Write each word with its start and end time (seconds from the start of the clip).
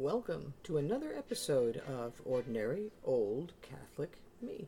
Welcome 0.00 0.54
to 0.62 0.78
another 0.78 1.12
episode 1.14 1.82
of 1.86 2.22
Ordinary 2.24 2.90
Old 3.04 3.52
Catholic 3.60 4.16
Me. 4.40 4.66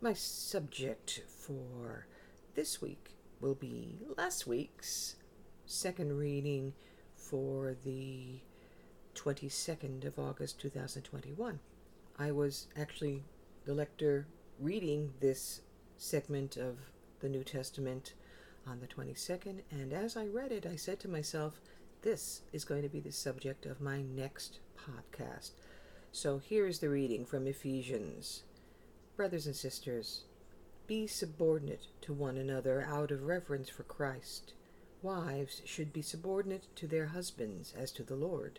My 0.00 0.14
subject 0.14 1.20
for 1.28 2.06
this 2.54 2.80
week 2.80 3.10
will 3.42 3.54
be 3.54 3.98
last 4.16 4.46
week's 4.46 5.16
second 5.66 6.16
reading 6.16 6.72
for 7.14 7.76
the 7.84 8.40
22nd 9.14 10.06
of 10.06 10.18
August 10.18 10.58
2021. 10.60 11.60
I 12.18 12.30
was 12.30 12.68
actually 12.74 13.22
the 13.66 13.74
lector 13.74 14.26
reading 14.58 15.12
this 15.20 15.60
segment 16.00 16.56
of 16.56 16.78
the 17.20 17.28
New 17.28 17.44
Testament 17.44 18.14
on 18.66 18.80
the 18.80 18.86
22nd, 18.86 19.60
and 19.70 19.92
as 19.92 20.16
I 20.16 20.26
read 20.26 20.50
it, 20.50 20.64
I 20.64 20.74
said 20.74 20.98
to 21.00 21.08
myself, 21.08 21.60
this 22.00 22.40
is 22.54 22.64
going 22.64 22.82
to 22.82 22.88
be 22.88 23.00
the 23.00 23.12
subject 23.12 23.66
of 23.66 23.82
my 23.82 24.00
next 24.00 24.60
podcast. 24.78 25.50
So 26.10 26.38
here 26.38 26.66
is 26.66 26.78
the 26.78 26.88
reading 26.88 27.26
from 27.26 27.46
Ephesians. 27.46 28.44
Brothers 29.14 29.46
and 29.46 29.54
sisters, 29.54 30.24
be 30.86 31.06
subordinate 31.06 31.88
to 32.00 32.14
one 32.14 32.38
another 32.38 32.82
out 32.88 33.10
of 33.10 33.24
reverence 33.24 33.68
for 33.68 33.82
Christ. 33.82 34.54
Wives 35.02 35.60
should 35.66 35.92
be 35.92 36.02
subordinate 36.02 36.64
to 36.76 36.86
their 36.86 37.08
husbands 37.08 37.74
as 37.78 37.92
to 37.92 38.02
the 38.02 38.16
Lord. 38.16 38.58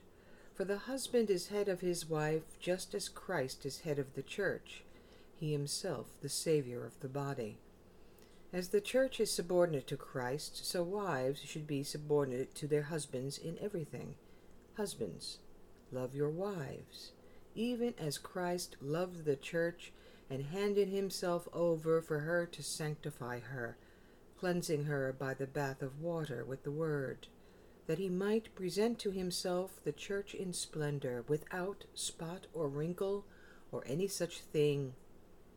For 0.53 0.63
the 0.63 0.77
husband 0.77 1.31
is 1.31 1.47
head 1.47 1.67
of 1.67 1.81
his 1.81 2.07
wife, 2.07 2.43
just 2.59 2.93
as 2.93 3.09
Christ 3.09 3.65
is 3.65 3.79
head 3.79 3.97
of 3.97 4.13
the 4.13 4.21
church, 4.21 4.83
he 5.41 5.51
himself 5.51 6.05
the 6.21 6.29
Savior 6.29 6.85
of 6.85 6.99
the 6.99 7.09
body. 7.09 7.57
As 8.53 8.69
the 8.69 8.79
church 8.79 9.19
is 9.19 9.33
subordinate 9.33 9.87
to 9.87 9.97
Christ, 9.97 10.63
so 10.67 10.83
wives 10.83 11.41
should 11.41 11.65
be 11.65 11.81
subordinate 11.81 12.53
to 12.55 12.67
their 12.67 12.83
husbands 12.83 13.39
in 13.39 13.57
everything. 13.59 14.13
Husbands, 14.77 15.39
love 15.91 16.13
your 16.13 16.29
wives, 16.29 17.13
even 17.55 17.95
as 17.97 18.19
Christ 18.19 18.77
loved 18.79 19.25
the 19.25 19.35
church 19.35 19.91
and 20.29 20.43
handed 20.45 20.89
himself 20.89 21.49
over 21.53 22.03
for 22.03 22.19
her 22.19 22.45
to 22.45 22.61
sanctify 22.61 23.39
her, 23.39 23.77
cleansing 24.37 24.83
her 24.83 25.11
by 25.11 25.33
the 25.33 25.47
bath 25.47 25.81
of 25.81 25.99
water 25.99 26.45
with 26.45 26.63
the 26.63 26.71
word, 26.71 27.25
that 27.87 27.97
he 27.97 28.09
might 28.09 28.53
present 28.53 28.99
to 28.99 29.09
himself 29.09 29.79
the 29.83 29.91
church 29.91 30.35
in 30.35 30.53
splendor, 30.53 31.25
without 31.27 31.85
spot 31.95 32.45
or 32.53 32.67
wrinkle 32.67 33.25
or 33.71 33.83
any 33.87 34.07
such 34.07 34.41
thing, 34.41 34.93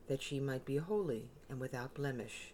that 0.09 0.23
she 0.23 0.41
might 0.41 0.65
be 0.65 0.77
holy 0.77 1.29
and 1.49 1.61
without 1.61 1.95
blemish. 1.95 2.53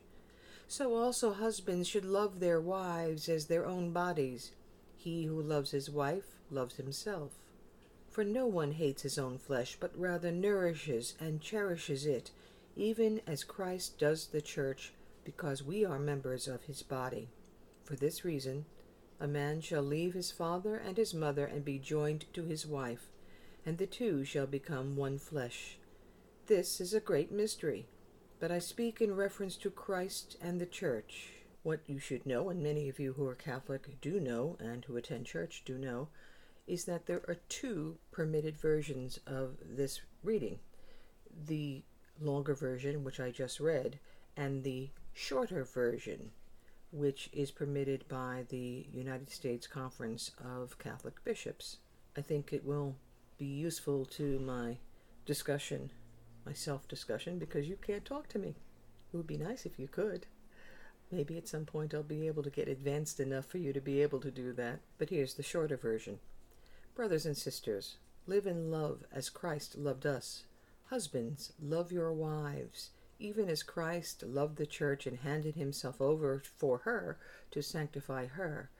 So 0.69 0.95
also 0.95 1.33
husbands 1.33 1.89
should 1.89 2.05
love 2.05 2.39
their 2.39 2.61
wives 2.61 3.29
as 3.29 3.47
their 3.47 3.67
own 3.67 3.93
bodies. 3.93 4.53
He 4.97 5.25
who 5.25 5.43
loves 5.43 5.73
his 5.73 5.91
wife 5.91 6.37
loves 6.51 6.77
himself. 6.77 7.33
For 8.09 8.25
no 8.25 8.47
one 8.47 8.73
hates 8.73 9.03
his 9.03 9.19
own 9.19 9.39
flesh, 9.39 9.77
but 9.81 9.99
rather 9.99 10.31
nourishes 10.31 11.15
and 11.19 11.41
cherishes 11.41 12.07
it, 12.07 12.31
even 12.77 13.21
as 13.27 13.45
Christ 13.45 13.99
does 13.99 14.27
the 14.27 14.41
church, 14.41 14.93
because 15.25 15.63
we 15.63 15.85
are 15.85 15.99
members 15.99 16.47
of 16.47 16.65
his 16.65 16.83
body. 16.83 17.29
For 17.85 17.97
this 17.97 18.25
reason, 18.25 18.65
a 19.19 19.27
man 19.27 19.61
shall 19.61 19.83
leave 19.83 20.15
his 20.15 20.31
father 20.31 20.77
and 20.77 20.97
his 20.97 21.13
mother 21.13 21.47
and 21.47 21.65
be 21.65 21.79
joined 21.79 22.27
to 22.33 22.45
his 22.45 22.65
wife, 22.67 23.11
and 23.67 23.79
the 23.79 23.87
two 23.87 24.25
shall 24.25 24.47
become 24.47 24.97
one 24.97 25.19
flesh. 25.19 25.77
This 26.51 26.81
is 26.81 26.93
a 26.93 26.99
great 26.99 27.31
mystery, 27.31 27.87
but 28.41 28.51
I 28.51 28.59
speak 28.59 29.01
in 29.01 29.15
reference 29.15 29.57
to 29.59 29.71
Christ 29.71 30.37
and 30.41 30.61
the 30.61 30.67
church. 30.67 31.29
What 31.63 31.79
you 31.87 32.01
should 32.01 32.27
know, 32.27 32.49
and 32.49 32.61
many 32.61 32.89
of 32.89 32.99
you 32.99 33.13
who 33.13 33.25
are 33.29 33.37
Catholic 33.37 34.01
do 34.01 34.19
know, 34.19 34.57
and 34.59 34.85
who 34.85 34.97
attend 34.97 35.27
church 35.27 35.63
do 35.65 35.79
know, 35.79 36.09
is 36.67 36.87
that 36.87 37.07
there 37.07 37.23
are 37.29 37.37
two 37.49 37.99
permitted 38.11 38.59
versions 38.59 39.21
of 39.29 39.59
this 39.65 40.01
reading 40.25 40.59
the 41.47 41.85
longer 42.21 42.57
version, 42.57 43.05
which 43.05 43.21
I 43.21 43.31
just 43.31 43.61
read, 43.61 44.01
and 44.37 44.65
the 44.65 44.91
shorter 45.13 45.63
version, 45.63 46.33
which 46.91 47.31
is 47.33 47.53
permitted 47.53 48.09
by 48.09 48.45
the 48.49 48.89
United 48.93 49.31
States 49.31 49.69
Conference 49.69 50.33
of 50.45 50.81
Catholic 50.81 51.23
Bishops. 51.23 51.77
I 52.17 52.23
think 52.23 52.53
it 52.53 52.65
will 52.65 52.97
be 53.39 53.47
useful 53.47 54.05
to 54.07 54.41
my 54.41 54.79
discussion, 55.25 55.93
my 56.45 56.53
self 56.53 56.89
discussion, 56.89 57.39
because 57.39 57.69
you 57.69 57.77
can't 57.77 58.05
talk 58.05 58.29
to 58.29 58.39
me. 58.39 58.57
It 59.13 59.17
would 59.17 59.27
be 59.27 59.37
nice 59.37 59.67
if 59.67 59.79
you 59.79 59.89
could. 59.89 60.27
Maybe 61.11 61.37
at 61.37 61.49
some 61.49 61.65
point 61.65 61.93
I'll 61.93 62.03
be 62.03 62.29
able 62.29 62.45
to 62.45 62.51
get 62.51 62.69
advanced 62.69 63.19
enough 63.19 63.47
for 63.47 63.59
you 63.59 63.73
to 63.73 63.81
be 63.81 64.01
able 64.01 64.21
to 64.21 64.31
do 64.31 64.53
that, 64.53 64.81
but 64.99 65.11
here's 65.11 65.35
the 65.35 65.43
shorter 65.43 65.77
version. 65.77 66.21
Brothers 66.95 67.27
and 67.27 67.37
sisters, 67.37 67.97
live 68.27 68.47
in 68.47 68.71
love 68.71 69.05
as 69.11 69.29
Christ 69.29 69.77
loved 69.77 70.07
us. 70.07 70.45
Husbands, 70.85 71.53
love 71.61 71.91
your 71.91 72.13
wives, 72.13 72.91
even 73.19 73.49
as 73.49 73.63
Christ 73.63 74.23
loved 74.23 74.57
the 74.57 74.67
church 74.67 75.07
and 75.07 75.19
handed 75.19 75.57
himself 75.57 76.01
over 76.01 76.43
for 76.57 76.79
her 76.79 77.19
to 77.51 77.63
sanctify 77.63 78.27
her, 78.27 78.71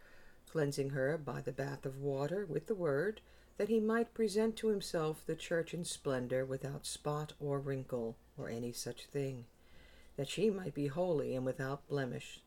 cleansing 0.51 0.91
her 0.91 1.19
by 1.19 1.41
the 1.41 1.53
bath 1.53 1.85
of 1.85 1.99
water 1.99 2.47
with 2.47 2.67
the 2.67 2.75
word, 2.75 3.21
that 3.61 3.69
he 3.69 3.79
might 3.79 4.15
present 4.15 4.57
to 4.57 4.69
himself 4.69 5.23
the 5.27 5.35
church 5.35 5.75
in 5.75 5.85
splendor 5.85 6.47
without 6.47 6.87
spot 6.87 7.35
or 7.39 7.59
wrinkle 7.59 8.17
or 8.39 8.49
any 8.49 8.73
such 8.73 9.05
thing, 9.05 9.45
that 10.17 10.31
she 10.31 10.49
might 10.49 10.73
be 10.73 10.87
holy 10.87 11.35
and 11.37 11.45
without 11.45 11.87
blemish. 11.87 12.41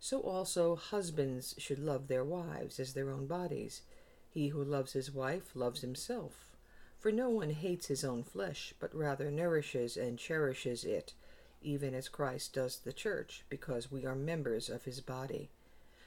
So 0.00 0.20
also 0.20 0.74
husbands 0.74 1.54
should 1.58 1.78
love 1.78 2.08
their 2.08 2.24
wives 2.24 2.80
as 2.80 2.94
their 2.94 3.10
own 3.10 3.26
bodies. 3.26 3.82
He 4.30 4.48
who 4.48 4.64
loves 4.64 4.94
his 4.94 5.12
wife 5.12 5.50
loves 5.54 5.82
himself. 5.82 6.56
For 6.98 7.12
no 7.12 7.28
one 7.28 7.50
hates 7.50 7.88
his 7.88 8.02
own 8.02 8.22
flesh, 8.22 8.72
but 8.80 8.94
rather 8.94 9.30
nourishes 9.30 9.98
and 9.98 10.18
cherishes 10.18 10.82
it, 10.82 11.12
even 11.60 11.94
as 11.94 12.08
Christ 12.08 12.54
does 12.54 12.78
the 12.78 12.94
church, 12.94 13.44
because 13.50 13.92
we 13.92 14.06
are 14.06 14.14
members 14.14 14.70
of 14.70 14.84
his 14.84 15.02
body. 15.02 15.50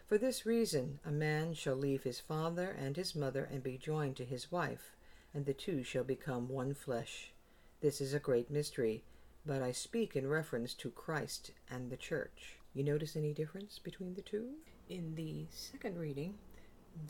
For 0.08 0.18
this 0.18 0.46
reason, 0.46 1.00
a 1.06 1.12
man 1.12 1.54
shall 1.54 1.76
leave 1.76 2.04
his 2.04 2.22
father 2.22 2.70
and 2.80 2.96
his 2.96 3.14
mother 3.14 3.44
and 3.44 3.62
be 3.62 3.78
joined 3.78 4.16
to 4.16 4.24
his 4.24 4.50
wife, 4.50 4.96
and 5.34 5.46
the 5.46 5.54
two 5.54 5.84
shall 5.84 6.06
become 6.06 6.48
one 6.48 6.74
flesh. 6.74 7.34
This 7.82 8.00
is 8.00 8.14
a 8.14 8.20
great 8.20 8.50
mystery, 8.50 9.04
but 9.46 9.62
I 9.62 9.74
speak 9.74 10.16
in 10.16 10.26
reference 10.26 10.74
to 10.76 10.92
Christ 10.92 11.52
and 11.70 11.90
the 11.90 11.98
church. 11.98 12.58
You 12.74 12.86
notice 12.86 13.18
any 13.18 13.34
difference 13.34 13.80
between 13.80 14.14
the 14.14 14.22
two? 14.22 14.52
In 14.88 15.14
the 15.16 15.46
second 15.52 15.98
reading, 15.98 16.36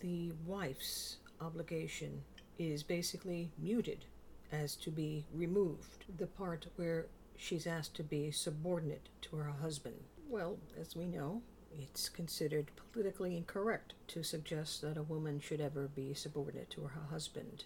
the 0.02 0.32
wife's 0.48 1.18
obligation 1.40 2.24
is 2.58 2.82
basically 2.82 3.52
muted 3.60 4.06
as 4.52 4.76
to 4.78 4.90
be 4.90 5.28
removed. 5.32 6.06
The 6.18 6.26
part 6.26 6.66
where 6.78 7.06
she's 7.36 7.68
asked 7.68 7.94
to 7.98 8.04
be 8.04 8.32
subordinate 8.32 9.10
to 9.22 9.36
her 9.36 9.52
husband. 9.62 9.98
Well, 10.28 10.58
as 10.82 10.96
we 10.96 11.06
know, 11.06 11.44
it's 11.78 12.10
considered 12.10 12.72
politically 12.92 13.36
incorrect 13.36 13.94
to 14.10 14.24
suggest 14.24 14.82
that 14.82 14.98
a 14.98 15.04
woman 15.04 15.40
should 15.40 15.62
ever 15.62 15.88
be 15.88 16.14
subordinate 16.14 16.70
to 16.72 16.82
her 16.82 17.02
husband. 17.10 17.64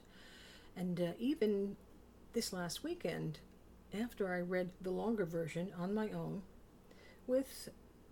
And 0.76 1.00
uh, 1.00 1.12
even 1.20 1.76
this 2.34 2.54
last 2.54 2.84
weekend, 2.84 3.40
after 3.94 4.34
I 4.34 4.40
read 4.40 4.70
the 4.82 4.92
longer 4.92 5.26
version 5.26 5.72
on 5.78 5.94
my 5.94 6.10
own, 6.10 6.44
with 7.28 7.70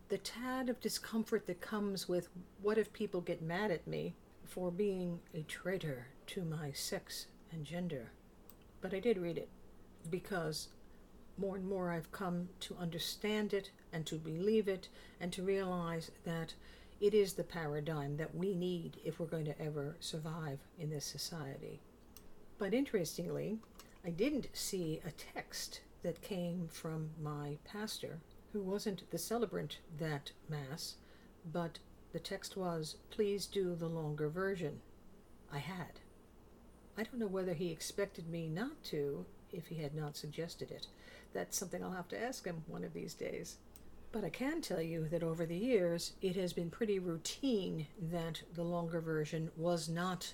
the 0.10 0.18
tad 0.18 0.70
of 0.70 0.80
discomfort 0.80 1.46
that 1.48 1.62
comes 1.62 2.10
with 2.10 2.30
what 2.62 2.78
if 2.78 2.92
people 2.94 3.22
get 3.22 3.42
mad 3.42 3.72
at 3.72 3.88
me 3.88 4.16
for 4.44 4.72
being 4.72 5.20
a 5.34 5.42
traitor 5.44 6.08
to 6.28 6.44
my 6.44 6.72
sex 6.72 7.28
and 7.52 7.64
gender. 7.64 8.12
But 8.82 8.94
I 8.94 9.00
did 9.00 9.18
read 9.18 9.38
it 9.38 9.50
because 10.10 10.70
more 11.40 11.56
and 11.56 11.68
more 11.68 11.92
I've 11.92 12.12
come 12.12 12.50
to 12.62 12.76
understand 12.80 13.54
it 13.54 13.72
and 13.94 14.06
to 14.06 14.16
believe 14.16 14.68
it 14.68 14.90
and 15.20 15.32
to 15.34 15.44
realize 15.44 16.12
that 16.26 16.54
it 17.00 17.14
is 17.14 17.34
the 17.34 17.44
paradigm 17.44 18.18
that 18.18 18.36
we 18.36 18.54
need 18.54 18.98
if 19.06 19.20
we're 19.20 19.26
going 19.26 19.46
to 19.46 19.62
ever 19.62 19.96
survive 20.00 20.60
in 20.78 20.90
this 20.90 21.06
society. 21.06 21.80
But 22.58 22.74
interestingly, 22.74 23.58
I 24.06 24.10
didn't 24.10 24.50
see 24.54 25.02
a 25.06 25.12
text 25.12 25.82
that 26.04 26.22
came 26.22 26.68
from 26.72 27.12
my 27.22 27.58
pastor, 27.64 28.20
who 28.52 28.62
wasn't 28.62 29.10
the 29.12 29.18
celebrant 29.18 29.80
that 29.98 30.32
Mass, 30.50 30.96
but 31.52 31.80
the 32.12 32.20
text 32.20 32.58
was, 32.58 32.96
Please 33.12 33.46
do 33.46 33.76
the 33.76 33.88
longer 33.88 34.30
version. 34.30 34.82
I 35.52 35.60
had. 35.60 36.00
I 36.98 37.04
don't 37.04 37.20
know 37.20 37.28
whether 37.28 37.54
he 37.54 37.72
expected 37.72 38.30
me 38.30 38.48
not 38.48 38.84
to 38.86 39.26
if 39.52 39.68
he 39.68 39.76
had 39.76 39.96
not 39.96 40.18
suggested 40.18 40.72
it. 40.72 40.88
That's 41.34 41.58
something 41.58 41.84
I'll 41.84 41.92
have 41.92 42.08
to 42.10 42.22
ask 42.22 42.46
him 42.46 42.64
one 42.68 42.84
of 42.84 42.94
these 42.94 43.14
days. 43.14 43.58
But 44.12 44.24
I 44.24 44.30
can 44.30 44.62
tell 44.62 44.82
you 44.82 45.08
that 45.10 45.22
over 45.22 45.46
the 45.46 45.56
years, 45.56 46.14
it 46.22 46.36
has 46.36 46.52
been 46.52 46.72
pretty 46.72 46.98
routine 46.98 47.86
that 48.02 48.42
the 48.56 48.64
longer 48.64 49.00
version 49.00 49.52
was 49.56 49.88
not 49.88 50.34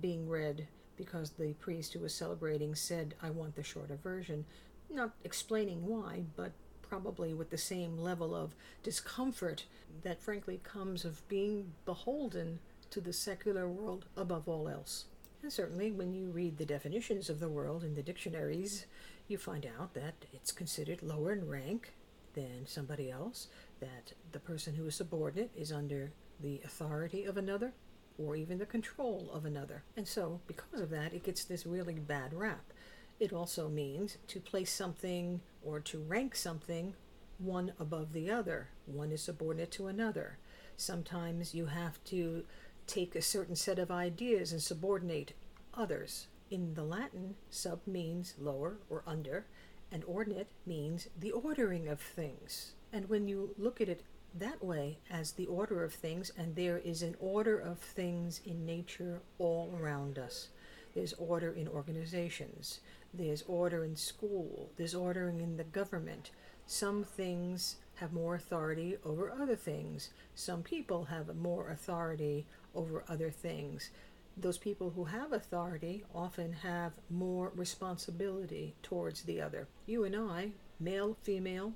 being 0.00 0.28
read 0.28 0.66
because 0.96 1.30
the 1.30 1.52
priest 1.54 1.92
who 1.92 2.00
was 2.00 2.14
celebrating 2.14 2.74
said, 2.74 3.14
I 3.22 3.30
want 3.30 3.54
the 3.54 3.62
shorter 3.62 3.96
version, 3.96 4.44
not 4.90 5.14
explaining 5.24 5.86
why, 5.86 6.24
but 6.36 6.52
probably 6.82 7.32
with 7.32 7.50
the 7.50 7.58
same 7.58 7.96
level 7.96 8.34
of 8.34 8.54
discomfort 8.82 9.64
that 10.02 10.20
frankly 10.20 10.60
comes 10.62 11.04
of 11.04 11.26
being 11.28 11.72
beholden 11.86 12.58
to 12.90 13.00
the 13.00 13.12
secular 13.12 13.68
world 13.68 14.04
above 14.16 14.48
all 14.48 14.68
else. 14.68 15.06
And 15.42 15.52
certainly, 15.52 15.90
when 15.90 16.12
you 16.12 16.26
read 16.26 16.58
the 16.58 16.66
definitions 16.66 17.30
of 17.30 17.40
the 17.40 17.48
world 17.48 17.82
in 17.82 17.94
the 17.94 18.02
dictionaries, 18.02 18.86
you 19.28 19.38
find 19.38 19.66
out 19.78 19.94
that 19.94 20.14
it's 20.32 20.52
considered 20.52 21.02
lower 21.02 21.32
in 21.32 21.48
rank 21.48 21.94
than 22.34 22.66
somebody 22.66 23.10
else, 23.10 23.48
that 23.80 24.12
the 24.32 24.40
person 24.40 24.74
who 24.74 24.86
is 24.86 24.94
subordinate 24.94 25.50
is 25.56 25.72
under 25.72 26.12
the 26.40 26.60
authority 26.64 27.24
of 27.24 27.36
another 27.36 27.72
or 28.18 28.36
even 28.36 28.58
the 28.58 28.66
control 28.66 29.30
of 29.32 29.44
another. 29.44 29.84
And 29.96 30.06
so, 30.06 30.40
because 30.46 30.80
of 30.80 30.90
that, 30.90 31.12
it 31.12 31.24
gets 31.24 31.44
this 31.44 31.66
really 31.66 31.94
bad 31.94 32.34
rap. 32.34 32.72
It 33.20 33.32
also 33.32 33.68
means 33.68 34.18
to 34.28 34.40
place 34.40 34.72
something 34.72 35.40
or 35.62 35.80
to 35.80 35.98
rank 35.98 36.34
something 36.34 36.94
one 37.38 37.72
above 37.78 38.12
the 38.12 38.30
other. 38.30 38.68
One 38.86 39.12
is 39.12 39.22
subordinate 39.22 39.70
to 39.72 39.86
another. 39.86 40.38
Sometimes 40.76 41.54
you 41.54 41.66
have 41.66 42.02
to 42.04 42.44
take 42.86 43.14
a 43.14 43.22
certain 43.22 43.56
set 43.56 43.78
of 43.78 43.90
ideas 43.90 44.52
and 44.52 44.62
subordinate 44.62 45.34
others. 45.74 46.26
In 46.52 46.74
the 46.74 46.84
Latin, 46.84 47.36
sub 47.48 47.80
means 47.86 48.34
lower 48.38 48.76
or 48.90 49.02
under, 49.06 49.46
and 49.90 50.04
ordinate 50.04 50.48
means 50.66 51.08
the 51.18 51.32
ordering 51.32 51.88
of 51.88 51.98
things. 51.98 52.74
And 52.92 53.08
when 53.08 53.26
you 53.26 53.54
look 53.56 53.80
at 53.80 53.88
it 53.88 54.02
that 54.34 54.62
way 54.62 54.98
as 55.10 55.32
the 55.32 55.46
order 55.46 55.82
of 55.82 55.94
things, 55.94 56.30
and 56.36 56.54
there 56.54 56.76
is 56.76 57.00
an 57.02 57.16
order 57.18 57.58
of 57.58 57.78
things 57.78 58.42
in 58.44 58.66
nature 58.66 59.22
all 59.38 59.74
around 59.80 60.18
us. 60.18 60.48
There's 60.94 61.14
order 61.14 61.52
in 61.52 61.68
organizations, 61.68 62.80
there's 63.14 63.44
order 63.48 63.82
in 63.82 63.96
school, 63.96 64.68
there's 64.76 64.94
ordering 64.94 65.40
in 65.40 65.56
the 65.56 65.64
government. 65.64 66.32
Some 66.66 67.02
things 67.02 67.76
have 67.94 68.12
more 68.12 68.34
authority 68.34 68.98
over 69.06 69.30
other 69.30 69.56
things. 69.56 70.10
Some 70.34 70.62
people 70.62 71.04
have 71.06 71.34
more 71.34 71.70
authority 71.70 72.46
over 72.74 73.04
other 73.08 73.30
things. 73.30 73.88
Those 74.36 74.58
people 74.58 74.90
who 74.90 75.04
have 75.04 75.32
authority 75.32 76.04
often 76.14 76.52
have 76.52 76.92
more 77.10 77.52
responsibility 77.54 78.74
towards 78.82 79.22
the 79.22 79.40
other. 79.40 79.68
You 79.86 80.04
and 80.04 80.16
I, 80.16 80.52
male, 80.80 81.16
female, 81.22 81.74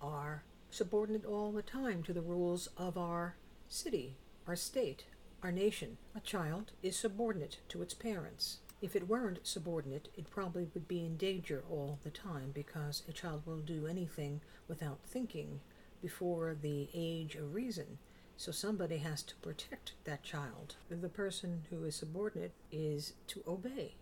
are 0.00 0.42
subordinate 0.70 1.24
all 1.24 1.52
the 1.52 1.62
time 1.62 2.02
to 2.02 2.12
the 2.12 2.20
rules 2.20 2.68
of 2.76 2.98
our 2.98 3.36
city, 3.68 4.16
our 4.46 4.56
state, 4.56 5.04
our 5.42 5.52
nation. 5.52 5.98
A 6.14 6.20
child 6.20 6.72
is 6.82 6.96
subordinate 6.96 7.58
to 7.68 7.82
its 7.82 7.94
parents. 7.94 8.58
If 8.80 8.96
it 8.96 9.08
weren't 9.08 9.46
subordinate, 9.46 10.08
it 10.16 10.28
probably 10.28 10.66
would 10.74 10.88
be 10.88 11.04
in 11.04 11.16
danger 11.16 11.62
all 11.70 12.00
the 12.02 12.10
time 12.10 12.50
because 12.52 13.04
a 13.08 13.12
child 13.12 13.42
will 13.46 13.60
do 13.60 13.86
anything 13.86 14.40
without 14.66 14.98
thinking 15.06 15.60
before 16.00 16.56
the 16.60 16.88
age 16.92 17.36
of 17.36 17.54
reason. 17.54 17.98
So 18.36 18.50
somebody 18.50 18.98
has 18.98 19.22
to 19.24 19.36
protect 19.36 19.92
that 20.04 20.22
child. 20.22 20.76
The 20.90 21.08
person 21.08 21.64
who 21.70 21.84
is 21.84 21.96
subordinate 21.96 22.52
is 22.70 23.12
to 23.28 23.42
obey. 23.46 23.94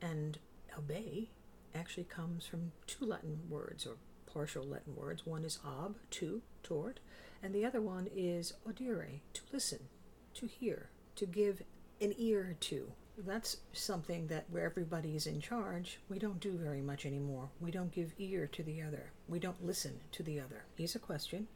And 0.00 0.38
obey 0.76 1.30
actually 1.74 2.04
comes 2.04 2.46
from 2.46 2.72
two 2.86 3.06
Latin 3.06 3.40
words 3.48 3.86
or 3.86 3.96
partial 4.26 4.64
Latin 4.64 4.94
words. 4.96 5.26
One 5.26 5.44
is 5.44 5.58
ob, 5.64 5.96
to, 6.10 6.42
toward, 6.62 7.00
and 7.42 7.54
the 7.54 7.64
other 7.64 7.80
one 7.80 8.08
is 8.14 8.52
audire, 8.68 9.20
to 9.32 9.40
listen, 9.52 9.80
to 10.34 10.46
hear, 10.46 10.90
to 11.16 11.26
give 11.26 11.62
an 12.00 12.14
ear 12.18 12.56
to. 12.60 12.92
That's 13.16 13.56
something 13.72 14.28
that 14.28 14.44
where 14.48 14.64
everybody 14.64 15.16
is 15.16 15.26
in 15.26 15.40
charge, 15.40 15.98
we 16.08 16.18
don't 16.18 16.38
do 16.38 16.52
very 16.52 16.80
much 16.80 17.04
anymore. 17.04 17.48
We 17.60 17.72
don't 17.72 17.90
give 17.90 18.12
ear 18.18 18.46
to 18.52 18.62
the 18.62 18.80
other. 18.82 19.10
We 19.28 19.40
don't 19.40 19.66
listen 19.66 20.00
to 20.12 20.22
the 20.22 20.38
other. 20.38 20.64
Here's 20.76 20.94
a 20.94 21.00
question 21.00 21.48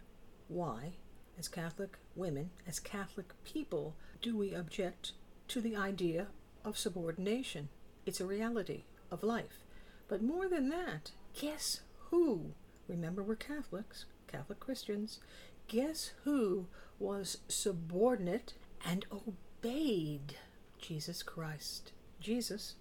Why, 0.48 0.94
as 1.38 1.49
Catholic 1.49 1.99
women, 2.14 2.50
as 2.67 2.79
Catholic 2.79 3.32
people, 3.44 3.94
do 4.20 4.37
we 4.37 4.55
object 4.55 5.12
to 5.49 5.61
the 5.61 5.76
idea 5.76 6.29
of 6.64 6.79
subordination? 6.79 7.69
It's 8.06 8.20
a 8.20 8.26
reality 8.26 8.84
of 9.11 9.23
life. 9.23 9.64
But 10.08 10.23
more 10.23 10.49
than 10.49 10.69
that, 10.70 11.12
guess 11.38 11.81
who 12.11 12.52
remember 12.88 13.23
we're 13.23 13.37
Catholics, 13.37 14.05
Catholic 14.26 14.61
Christians, 14.61 15.20
guess 15.69 16.12
who 16.25 16.67
was 16.99 17.38
subordinate 17.49 18.55
and 18.84 19.06
obeyed 19.11 20.37
Jesus 20.81 21.23
Christ? 21.23 21.93
Jesus 22.20 22.75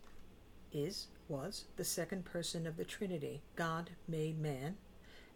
is, 0.74 1.08
was 1.28 1.66
the 1.78 1.84
second 1.84 2.26
person 2.26 2.68
of 2.68 2.78
the 2.78 2.84
Trinity. 2.84 3.42
God 3.56 3.92
made 4.08 4.40
man, 4.40 4.78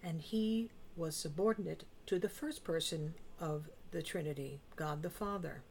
and 0.03 0.21
he 0.21 0.69
was 0.95 1.15
subordinate 1.15 1.83
to 2.05 2.19
the 2.19 2.29
first 2.29 2.63
person 2.63 3.15
of 3.39 3.69
the 3.91 4.03
Trinity, 4.03 4.59
God 4.75 5.01
the 5.01 5.09
Father, 5.09 5.63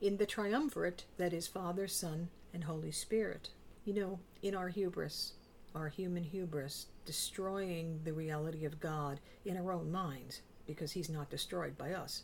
in 0.00 0.16
the 0.16 0.26
triumvirate 0.26 1.04
that 1.16 1.32
is 1.32 1.46
Father, 1.46 1.88
Son, 1.88 2.28
and 2.52 2.64
Holy 2.64 2.92
Spirit. 2.92 3.50
You 3.84 3.94
know, 3.94 4.20
in 4.42 4.54
our 4.54 4.68
hubris, 4.68 5.32
our 5.74 5.88
human 5.88 6.24
hubris, 6.24 6.86
destroying 7.04 8.00
the 8.04 8.12
reality 8.12 8.64
of 8.64 8.80
God 8.80 9.20
in 9.44 9.56
our 9.56 9.72
own 9.72 9.90
minds 9.90 10.42
because 10.66 10.92
He's 10.92 11.10
not 11.10 11.30
destroyed 11.30 11.76
by 11.76 11.92
us. 11.92 12.22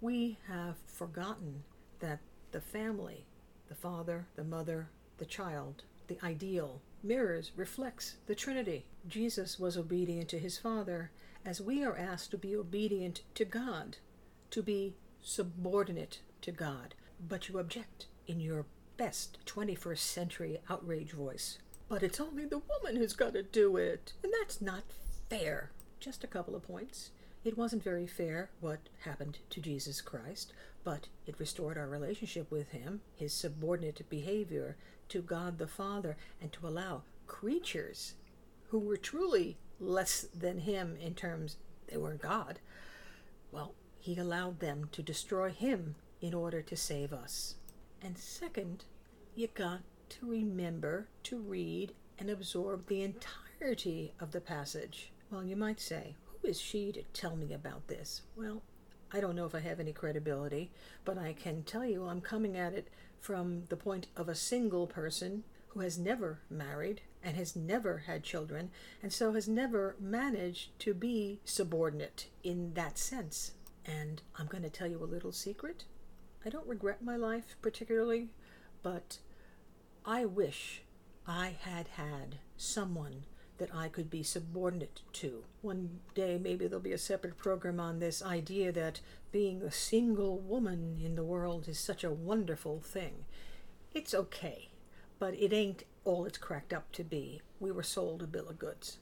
We 0.00 0.38
have 0.48 0.76
forgotten 0.86 1.62
that 2.00 2.20
the 2.52 2.60
family, 2.60 3.26
the 3.68 3.74
father, 3.74 4.26
the 4.34 4.44
mother, 4.44 4.88
the 5.18 5.26
child, 5.26 5.84
the 6.08 6.18
ideal, 6.24 6.80
mirrors, 7.02 7.52
reflects 7.54 8.16
the 8.26 8.34
Trinity. 8.34 8.86
Jesus 9.06 9.58
was 9.58 9.76
obedient 9.76 10.28
to 10.30 10.38
his 10.38 10.58
Father, 10.58 11.10
as 11.44 11.60
we 11.60 11.84
are 11.84 11.96
asked 11.96 12.30
to 12.30 12.38
be 12.38 12.54
obedient 12.54 13.22
to 13.34 13.44
God, 13.44 13.96
to 14.50 14.62
be 14.62 14.94
subordinate 15.22 16.20
to 16.42 16.52
God. 16.52 16.94
But 17.26 17.48
you 17.48 17.58
object 17.58 18.06
in 18.26 18.40
your 18.40 18.66
best 18.96 19.38
21st 19.46 19.98
century 19.98 20.60
outrage 20.68 21.12
voice. 21.12 21.58
But 21.88 22.02
it's 22.02 22.20
only 22.20 22.44
the 22.44 22.58
woman 22.60 22.96
who's 22.96 23.14
got 23.14 23.32
to 23.32 23.42
do 23.42 23.76
it, 23.76 24.12
and 24.22 24.32
that's 24.40 24.60
not 24.60 24.84
fair. 25.28 25.70
Just 25.98 26.24
a 26.24 26.28
couple 26.28 26.54
of 26.54 26.62
points. 26.62 27.10
It 27.42 27.56
wasn't 27.56 27.82
very 27.82 28.06
fair 28.06 28.50
what 28.60 28.88
happened 29.00 29.38
to 29.48 29.60
Jesus 29.60 30.00
Christ, 30.00 30.52
but 30.84 31.08
it 31.26 31.38
restored 31.38 31.78
our 31.78 31.88
relationship 31.88 32.50
with 32.50 32.70
Him, 32.70 33.00
His 33.14 33.32
subordinate 33.32 34.08
behavior 34.10 34.76
to 35.08 35.22
God 35.22 35.58
the 35.58 35.66
Father, 35.66 36.16
and 36.40 36.52
to 36.52 36.66
allow 36.66 37.02
creatures 37.26 38.14
who 38.68 38.78
were 38.78 38.96
truly 38.96 39.56
less 39.80 40.26
than 40.38 40.60
Him 40.60 40.96
in 41.00 41.14
terms 41.14 41.56
they 41.88 41.96
were 41.96 42.14
God, 42.14 42.60
well, 43.50 43.74
He 43.98 44.16
allowed 44.16 44.60
them 44.60 44.88
to 44.92 45.02
destroy 45.02 45.50
Him 45.50 45.96
in 46.20 46.34
order 46.34 46.62
to 46.62 46.76
save 46.76 47.12
us. 47.12 47.56
And 48.02 48.16
second, 48.16 48.84
you 49.34 49.48
got 49.48 49.80
to 50.10 50.30
remember 50.30 51.08
to 51.24 51.38
read 51.38 51.92
and 52.18 52.30
absorb 52.30 52.86
the 52.86 53.02
entirety 53.02 54.12
of 54.20 54.32
the 54.32 54.40
passage. 54.40 55.12
Well, 55.30 55.44
you 55.44 55.56
might 55.56 55.80
say, 55.80 56.16
who 56.26 56.48
is 56.48 56.60
she 56.60 56.92
to 56.92 57.02
tell 57.12 57.36
me 57.36 57.52
about 57.52 57.88
this? 57.88 58.22
Well, 58.36 58.62
I 59.12 59.20
don't 59.20 59.36
know 59.36 59.46
if 59.46 59.54
I 59.54 59.60
have 59.60 59.80
any 59.80 59.92
credibility, 59.92 60.70
but 61.04 61.18
I 61.18 61.32
can 61.32 61.62
tell 61.62 61.84
you 61.84 62.06
I'm 62.06 62.20
coming 62.20 62.56
at 62.56 62.74
it 62.74 62.88
from 63.20 63.64
the 63.68 63.76
point 63.76 64.06
of 64.16 64.28
a 64.28 64.34
single 64.34 64.86
person 64.86 65.44
who 65.68 65.80
has 65.80 65.98
never 65.98 66.40
married 66.48 67.00
and 67.22 67.36
has 67.36 67.54
never 67.54 67.98
had 68.06 68.22
children, 68.22 68.70
and 69.02 69.12
so 69.12 69.32
has 69.32 69.48
never 69.48 69.96
managed 70.00 70.78
to 70.80 70.94
be 70.94 71.40
subordinate 71.44 72.26
in 72.42 72.74
that 72.74 72.98
sense. 72.98 73.52
And 73.84 74.22
I'm 74.36 74.46
going 74.46 74.62
to 74.62 74.70
tell 74.70 74.86
you 74.86 75.02
a 75.02 75.04
little 75.04 75.32
secret. 75.32 75.84
I 76.44 76.48
don't 76.48 76.66
regret 76.66 77.02
my 77.02 77.16
life 77.16 77.56
particularly, 77.60 78.28
but 78.82 79.18
I 80.04 80.24
wish 80.24 80.82
I 81.26 81.56
had 81.60 81.88
had 81.88 82.36
someone 82.56 83.24
that 83.58 83.74
I 83.74 83.88
could 83.88 84.08
be 84.08 84.22
subordinate 84.22 85.02
to. 85.12 85.44
One 85.60 86.00
day, 86.14 86.38
maybe 86.42 86.66
there'll 86.66 86.80
be 86.80 86.92
a 86.92 86.98
separate 86.98 87.36
program 87.36 87.78
on 87.78 87.98
this 87.98 88.22
idea 88.22 88.72
that 88.72 89.00
being 89.32 89.60
a 89.60 89.70
single 89.70 90.38
woman 90.38 90.98
in 91.04 91.14
the 91.14 91.22
world 91.22 91.68
is 91.68 91.78
such 91.78 92.02
a 92.02 92.10
wonderful 92.10 92.80
thing. 92.80 93.26
It's 93.92 94.14
okay, 94.14 94.70
but 95.18 95.34
it 95.34 95.52
ain't 95.52 95.84
all 96.04 96.24
it's 96.24 96.38
cracked 96.38 96.72
up 96.72 96.90
to 96.92 97.04
be. 97.04 97.40
We 97.58 97.70
were 97.70 97.82
sold 97.82 98.22
a 98.22 98.26
bill 98.26 98.48
of 98.48 98.58
goods. 98.58 98.98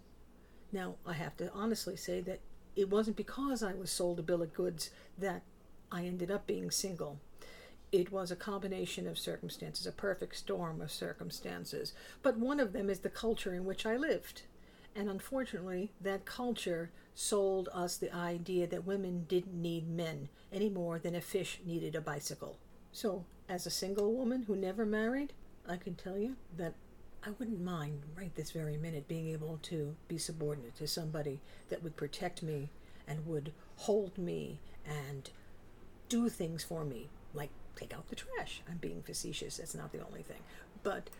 Now, 0.72 0.96
I 1.06 1.14
have 1.14 1.36
to 1.38 1.50
honestly 1.52 1.96
say 1.96 2.20
that 2.22 2.40
it 2.76 2.90
wasn't 2.90 3.16
because 3.16 3.62
I 3.62 3.74
was 3.74 3.90
sold 3.90 4.18
a 4.18 4.22
bill 4.22 4.42
of 4.42 4.52
goods 4.52 4.90
that 5.16 5.42
I 5.90 6.04
ended 6.04 6.30
up 6.30 6.46
being 6.46 6.70
single 6.70 7.20
it 7.92 8.12
was 8.12 8.30
a 8.30 8.36
combination 8.36 9.06
of 9.06 9.18
circumstances, 9.18 9.86
a 9.86 9.92
perfect 9.92 10.36
storm 10.36 10.80
of 10.80 10.90
circumstances. 10.90 11.92
But 12.22 12.36
one 12.36 12.60
of 12.60 12.72
them 12.72 12.90
is 12.90 13.00
the 13.00 13.08
culture 13.08 13.54
in 13.54 13.64
which 13.64 13.86
I 13.86 13.96
lived. 13.96 14.42
And 14.94 15.08
unfortunately, 15.08 15.92
that 16.00 16.24
culture 16.24 16.90
sold 17.14 17.68
us 17.72 17.96
the 17.96 18.14
idea 18.14 18.66
that 18.66 18.86
women 18.86 19.24
didn't 19.28 19.60
need 19.60 19.88
men 19.88 20.28
any 20.52 20.68
more 20.68 20.98
than 20.98 21.14
a 21.14 21.20
fish 21.20 21.60
needed 21.64 21.94
a 21.94 22.00
bicycle. 22.00 22.58
So, 22.92 23.24
as 23.48 23.66
a 23.66 23.70
single 23.70 24.12
woman 24.12 24.42
who 24.42 24.56
never 24.56 24.84
married, 24.84 25.32
I 25.68 25.76
can 25.76 25.94
tell 25.94 26.18
you 26.18 26.36
that 26.56 26.74
I 27.24 27.30
wouldn't 27.38 27.60
mind 27.60 28.02
right 28.16 28.34
this 28.34 28.52
very 28.52 28.76
minute 28.76 29.08
being 29.08 29.28
able 29.28 29.58
to 29.62 29.96
be 30.06 30.18
subordinate 30.18 30.76
to 30.76 30.86
somebody 30.86 31.40
that 31.68 31.82
would 31.82 31.96
protect 31.96 32.42
me 32.42 32.70
and 33.06 33.26
would 33.26 33.52
hold 33.76 34.16
me 34.16 34.60
and 34.86 35.28
do 36.08 36.28
things 36.28 36.62
for 36.62 36.84
me, 36.84 37.08
like 37.34 37.50
take 37.76 37.92
out 37.92 38.08
the 38.08 38.16
trash. 38.16 38.62
I'm 38.68 38.76
being 38.78 39.02
facetious, 39.02 39.56
that's 39.56 39.74
not 39.74 39.92
the 39.92 40.04
only 40.04 40.22
thing. 40.22 40.40
But 40.82 41.10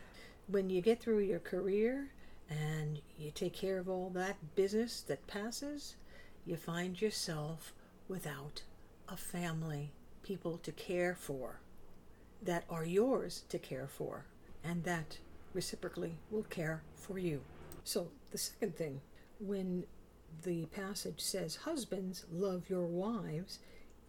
when 0.46 0.70
you 0.70 0.80
get 0.80 1.00
through 1.00 1.20
your 1.20 1.40
career 1.40 2.08
and 2.48 3.00
you 3.18 3.30
take 3.30 3.52
care 3.52 3.78
of 3.78 3.88
all 3.88 4.10
that 4.10 4.36
business 4.54 5.02
that 5.02 5.26
passes, 5.26 5.96
you 6.46 6.56
find 6.56 7.00
yourself 7.00 7.72
without 8.08 8.62
a 9.08 9.16
family, 9.16 9.92
people 10.22 10.58
to 10.58 10.72
care 10.72 11.14
for 11.14 11.60
that 12.42 12.64
are 12.70 12.84
yours 12.84 13.44
to 13.48 13.58
care 13.58 13.88
for, 13.88 14.24
and 14.64 14.84
that 14.84 15.18
reciprocally 15.54 16.16
will 16.30 16.44
care 16.44 16.82
for 16.94 17.18
you. 17.18 17.42
So, 17.84 18.08
the 18.30 18.38
second 18.38 18.76
thing, 18.76 19.00
when 19.40 19.84
the 20.42 20.66
passage 20.66 21.20
says, 21.20 21.56
Husbands, 21.56 22.26
love 22.30 22.68
your 22.68 22.86
wives, 22.86 23.58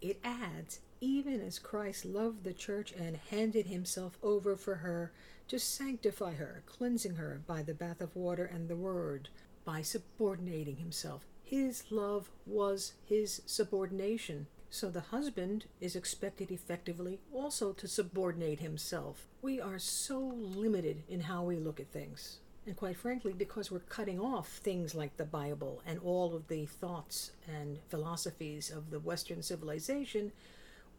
it 0.01 0.19
adds, 0.23 0.79
even 1.01 1.41
as 1.41 1.59
Christ 1.59 2.05
loved 2.05 2.43
the 2.43 2.53
church 2.53 2.91
and 2.91 3.17
handed 3.29 3.67
himself 3.67 4.17
over 4.21 4.55
for 4.55 4.75
her 4.75 5.11
to 5.47 5.59
sanctify 5.59 6.33
her, 6.35 6.63
cleansing 6.65 7.15
her 7.15 7.41
by 7.47 7.63
the 7.63 7.73
bath 7.73 8.01
of 8.01 8.15
water 8.15 8.45
and 8.45 8.67
the 8.67 8.75
word, 8.75 9.29
by 9.65 9.81
subordinating 9.81 10.77
himself. 10.77 11.25
His 11.43 11.83
love 11.89 12.29
was 12.45 12.93
his 13.05 13.41
subordination. 13.45 14.47
So 14.71 14.89
the 14.89 15.01
husband 15.01 15.65
is 15.81 15.95
expected 15.95 16.51
effectively 16.51 17.19
also 17.33 17.73
to 17.73 17.87
subordinate 17.87 18.59
himself. 18.59 19.27
We 19.41 19.59
are 19.59 19.79
so 19.79 20.19
limited 20.19 21.03
in 21.09 21.21
how 21.21 21.43
we 21.43 21.57
look 21.57 21.79
at 21.79 21.91
things. 21.91 22.39
And 22.67 22.75
quite 22.75 22.97
frankly, 22.97 23.33
because 23.33 23.71
we're 23.71 23.79
cutting 23.79 24.19
off 24.19 24.47
things 24.47 24.93
like 24.93 25.17
the 25.17 25.25
Bible 25.25 25.81
and 25.87 25.99
all 25.99 26.35
of 26.35 26.47
the 26.49 26.67
thoughts 26.67 27.31
and 27.47 27.79
philosophies 27.89 28.69
of 28.69 28.91
the 28.91 28.99
Western 28.99 29.41
civilization, 29.41 30.31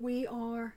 we 0.00 0.26
are 0.26 0.74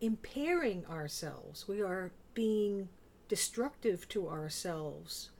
impairing 0.00 0.86
ourselves. 0.86 1.66
We 1.66 1.82
are 1.82 2.12
being 2.34 2.90
destructive 3.28 4.08
to 4.10 4.28
ourselves 4.28 5.30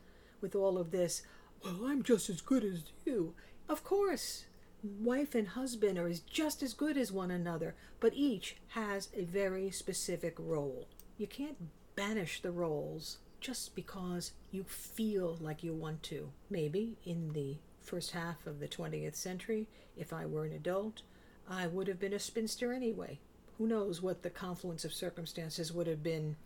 with 0.41 0.57
all 0.57 0.77
of 0.77 0.91
this. 0.91 1.23
Well, 1.63 1.85
I'm 1.85 2.03
just 2.03 2.29
as 2.29 2.41
good 2.41 2.65
as 2.65 2.83
you. 3.05 3.35
Of 3.69 3.85
course, 3.85 4.47
wife 4.83 5.35
and 5.35 5.49
husband 5.49 5.99
are 5.99 6.13
just 6.31 6.63
as 6.63 6.75
good 6.75 6.97
as 6.97 7.13
one 7.13 7.31
another, 7.31 7.75
but 8.01 8.15
each 8.15 8.57
has 8.69 9.09
a 9.15 9.25
very 9.25 9.71
specific 9.71 10.35
role. 10.39 10.89
You 11.19 11.27
can't 11.27 11.57
banish 11.97 12.41
the 12.41 12.51
roles 12.51 13.19
just 13.41 13.75
because 13.75 14.33
you 14.51 14.65
feel 14.65 15.37
like 15.41 15.63
you 15.63 15.73
want 15.75 16.03
to. 16.05 16.31
Maybe 16.49 16.97
in 17.05 17.33
the 17.33 17.57
first 17.81 18.13
half 18.13 18.47
of 18.47 18.61
the 18.61 18.69
20th 18.69 19.17
century, 19.17 19.69
if 19.97 20.13
I 20.13 20.27
were 20.27 20.45
an 20.45 20.53
adult, 20.53 21.03
I 21.49 21.67
would 21.67 21.89
have 21.89 21.99
been 21.99 22.13
a 22.13 22.19
spinster 22.19 22.73
anyway. 22.73 23.19
Who 23.59 23.67
knows 23.67 24.01
what 24.01 24.23
the 24.23 24.31
confluence 24.31 24.85
of 24.85 24.93
circumstances 24.93 25.73
would 25.73 25.87
have 25.87 26.03
been. 26.03 26.37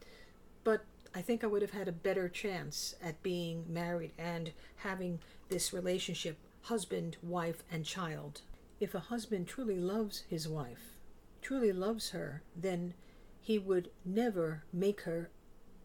But 0.64 0.85
I 1.14 1.23
think 1.23 1.45
I 1.45 1.47
would 1.47 1.62
have 1.62 1.73
had 1.73 1.87
a 1.87 1.93
better 1.93 2.29
chance 2.29 2.97
at 3.03 3.23
being 3.23 3.64
married 3.69 4.12
and 4.19 4.53
having 4.76 5.21
this 5.49 5.73
relationship 5.73 6.38
husband, 6.64 7.16
wife, 7.23 7.62
and 7.71 7.85
child. 7.85 8.40
If 8.80 8.94
a 8.94 9.00
husband 9.00 9.47
truly 9.47 9.78
loves 9.78 10.25
his 10.28 10.49
wife, 10.49 10.99
truly 11.42 11.73
loves 11.73 12.11
her, 12.11 12.42
then 12.56 12.94
he 13.40 13.59
would 13.59 13.90
never 14.04 14.64
make 14.73 15.02
her 15.02 15.30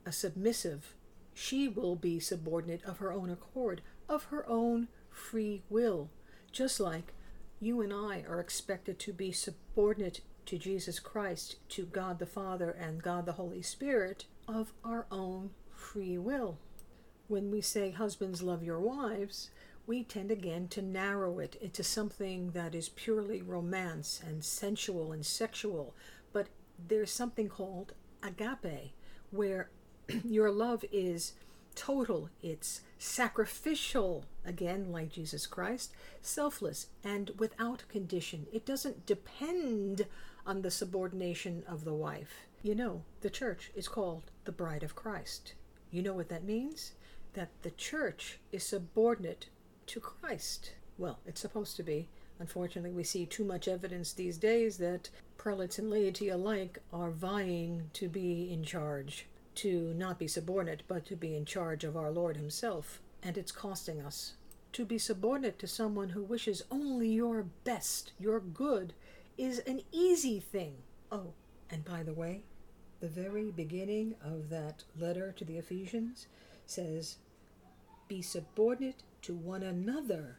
a 0.06 0.12
submissive. 0.12 0.96
She 1.34 1.68
will 1.68 1.96
be 1.96 2.20
subordinate 2.20 2.84
of 2.86 3.00
her 3.00 3.12
own 3.12 3.30
accord, 3.30 3.82
of 4.08 4.26
her 4.26 4.48
own 4.50 4.88
free 5.10 5.64
will, 5.70 6.10
just 6.52 6.80
like 6.80 7.14
you 7.60 7.82
and 7.82 7.92
I 7.92 8.24
are 8.28 8.40
expected 8.40 9.00
to 9.00 9.14
be 9.14 9.34
subordinate 9.34 10.22
to 10.46 10.58
Jesus 10.58 11.00
Christ, 11.00 11.58
to 11.70 11.86
God 11.86 12.20
the 12.20 12.26
Father 12.26 12.72
and 12.72 13.04
God 13.04 13.26
the 13.26 13.34
Holy 13.34 13.62
Spirit, 13.62 14.26
of 14.48 14.72
our 14.84 15.06
own 15.12 15.52
free 15.76 16.18
will. 16.18 16.58
When 17.28 17.52
we 17.52 17.62
say, 17.62 17.92
Husbands, 17.92 18.42
love 18.42 18.64
your 18.64 18.80
wives, 18.80 19.52
we 19.90 20.04
tend 20.04 20.30
again 20.30 20.68
to 20.68 20.84
narrow 20.84 21.40
it 21.40 21.56
into 21.56 21.84
something 21.84 22.52
that 22.52 22.76
is 22.76 22.90
purely 22.90 23.42
romance 23.42 24.22
and 24.24 24.46
sensual 24.46 25.12
and 25.12 25.26
sexual. 25.26 25.96
But 26.32 26.46
there's 26.88 27.10
something 27.10 27.50
called 27.50 27.94
agape, 28.22 28.94
where 29.32 29.72
your 30.24 30.52
love 30.52 30.86
is 30.92 31.34
total, 31.74 32.30
it's 32.44 32.82
sacrificial, 33.00 34.26
again, 34.46 34.92
like 34.92 35.10
Jesus 35.10 35.48
Christ, 35.48 35.92
selfless, 36.22 36.86
and 37.04 37.32
without 37.40 37.84
condition. 37.90 38.46
It 38.54 38.68
doesn't 38.68 39.08
depend 39.08 40.06
on 40.46 40.62
the 40.62 40.70
subordination 40.70 41.64
of 41.68 41.84
the 41.84 41.96
wife. 41.96 42.46
You 42.62 42.76
know, 42.76 43.02
the 43.22 43.32
church 43.32 43.72
is 43.74 43.88
called 43.88 44.30
the 44.46 44.52
bride 44.52 44.84
of 44.84 44.96
Christ. 44.96 45.54
You 45.90 46.04
know 46.04 46.14
what 46.14 46.30
that 46.30 46.44
means? 46.44 46.92
That 47.34 47.50
the 47.64 47.72
church 47.72 48.38
is 48.52 48.64
subordinate 48.64 49.48
to 49.90 50.00
Christ. 50.00 50.74
Well, 51.00 51.18
it's 51.26 51.42
supposed 51.42 51.76
to 51.78 51.84
be. 51.84 52.08
Unfortunately, 52.38 52.92
we 52.92 53.04
see 53.04 53.26
too 53.26 53.44
much 53.44 53.68
evidence 53.68 54.14
these 54.14 54.38
days 54.38 54.78
that 54.78 55.10
prelates 55.36 55.80
and 55.80 55.90
laity 55.90 56.30
alike 56.30 56.78
are 56.94 57.10
vying 57.10 57.90
to 57.94 58.08
be 58.08 58.54
in 58.54 58.64
charge, 58.64 59.26
to 59.56 59.94
not 59.96 60.20
be 60.20 60.28
subordinate, 60.28 60.84
but 60.88 61.06
to 61.08 61.16
be 61.16 61.36
in 61.36 61.44
charge 61.44 61.84
of 61.84 61.98
our 61.98 62.12
Lord 62.12 62.38
Himself. 62.38 63.02
And 63.24 63.36
it's 63.36 63.52
costing 63.52 64.00
us. 64.00 64.34
To 64.74 64.86
be 64.86 65.00
subordinate 65.00 65.58
to 65.60 65.68
someone 65.68 66.10
who 66.10 66.22
wishes 66.22 66.62
only 66.70 67.10
your 67.10 67.44
best, 67.64 68.12
your 68.20 68.40
good, 68.40 68.94
is 69.40 69.60
an 69.60 69.82
easy 69.92 70.40
thing. 70.40 70.76
Oh, 71.12 71.34
and 71.72 71.84
by 71.84 72.04
the 72.04 72.14
way, 72.14 72.44
the 73.00 73.08
very 73.08 73.50
beginning 73.50 74.16
of 74.24 74.50
that 74.50 74.84
letter 74.98 75.32
to 75.32 75.44
the 75.44 75.58
Ephesians 75.58 76.28
says, 76.68 77.18
Be 78.08 78.22
subordinate 78.22 79.02
to 79.22 79.34
one 79.34 79.64
another 79.64 80.38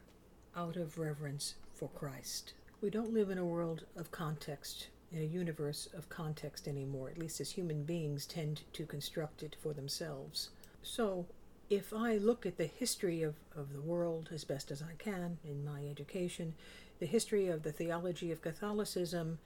out 0.56 0.76
of 0.76 0.98
reverence 0.98 1.54
for 1.74 1.88
Christ. 1.88 2.54
We 2.80 2.90
don't 2.90 3.12
live 3.12 3.30
in 3.30 3.38
a 3.38 3.44
world 3.44 3.84
of 3.96 4.10
context, 4.10 4.88
in 5.12 5.20
a 5.20 5.24
universe 5.24 5.88
of 5.94 6.08
context 6.08 6.66
anymore, 6.66 7.10
at 7.10 7.18
least 7.18 7.40
as 7.40 7.50
human 7.50 7.84
beings 7.84 8.26
tend 8.26 8.62
to 8.72 8.86
construct 8.86 9.42
it 9.42 9.56
for 9.60 9.72
themselves. 9.72 10.50
So, 10.82 11.26
if 11.68 11.92
I 11.94 12.16
look 12.16 12.46
at 12.46 12.56
the 12.56 12.66
history 12.66 13.22
of, 13.22 13.36
of 13.54 13.72
the 13.72 13.80
world 13.80 14.30
as 14.32 14.44
best 14.44 14.70
as 14.70 14.82
I 14.82 14.94
can 14.98 15.38
in 15.44 15.64
my 15.64 15.84
education, 15.86 16.54
the 16.98 17.06
history 17.06 17.48
of 17.48 17.62
the 17.62 17.72
theology 17.72 18.32
of 18.32 18.42
Catholicism, 18.42 19.38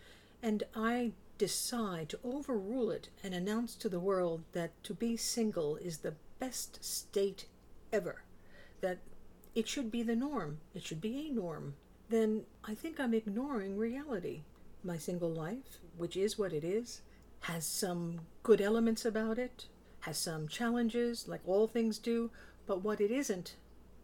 and 0.43 0.63
I 0.75 1.13
decide 1.39 2.09
to 2.11 2.19
overrule 2.25 2.91
it 2.91 3.09
and 3.23 3.35
announce 3.35 3.75
to 3.77 3.89
the 3.89 4.01
world 4.01 4.43
that 4.53 4.71
to 4.85 4.95
be 4.95 5.17
single 5.17 5.77
is 5.77 5.99
the 5.99 6.15
best 6.39 6.85
state 6.85 7.47
ever, 7.93 8.23
that 8.81 8.99
it 9.55 9.69
should 9.69 9.91
be 9.91 10.03
the 10.03 10.17
norm, 10.17 10.59
it 10.75 10.85
should 10.85 11.01
be 11.01 11.29
a 11.29 11.33
norm, 11.33 11.75
then 12.09 12.45
I 12.65 12.75
think 12.75 12.99
I'm 12.99 13.15
ignoring 13.15 13.77
reality. 13.77 14.43
My 14.83 14.99
single 14.99 15.33
life, 15.33 15.79
which 15.97 16.17
is 16.17 16.39
what 16.39 16.53
it 16.53 16.65
is, 16.65 17.01
has 17.41 17.65
some 17.65 18.21
good 18.43 18.61
elements 18.61 19.05
about 19.05 19.39
it, 19.39 19.67
has 20.01 20.19
some 20.19 20.49
challenges, 20.49 21.27
like 21.29 21.41
all 21.47 21.67
things 21.67 21.99
do, 21.99 22.31
but 22.67 22.83
what 22.83 23.01
it 23.01 23.11
isn't 23.11 23.57